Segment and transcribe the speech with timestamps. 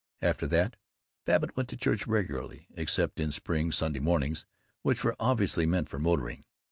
[0.23, 0.77] After that,
[1.25, 4.47] Babbitt went to church regularly, except on spring Sunday mornings
[4.81, 6.43] which were obviously meant for motoring.